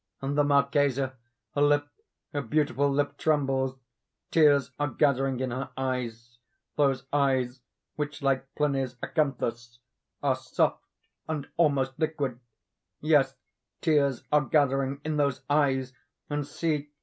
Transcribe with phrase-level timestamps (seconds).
[0.19, 1.13] And the Marchesa!
[1.53, 3.77] Her lip—her beautiful lip trembles;
[4.31, 7.61] tears are gathering in her eyes—those eyes
[7.97, 9.77] which, like Pliny's acanthus,
[10.23, 10.83] are "soft
[11.27, 12.39] and almost liquid."
[12.99, 13.35] Yes!
[13.81, 16.89] tears are gathering in those eyes—and see!